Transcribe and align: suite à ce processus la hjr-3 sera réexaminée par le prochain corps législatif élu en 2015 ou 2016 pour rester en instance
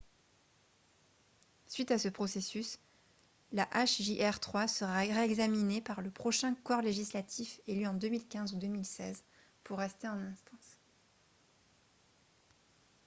suite 1.67 1.91
à 1.91 1.99
ce 1.99 2.07
processus 2.09 2.79
la 3.51 3.65
hjr-3 3.67 4.67
sera 4.67 4.97
réexaminée 4.97 5.79
par 5.79 6.01
le 6.01 6.09
prochain 6.09 6.55
corps 6.63 6.81
législatif 6.81 7.61
élu 7.67 7.85
en 7.85 7.93
2015 7.93 8.53
ou 8.55 8.57
2016 8.57 9.23
pour 9.63 9.77
rester 9.77 10.07
en 10.09 10.17
instance 10.17 10.79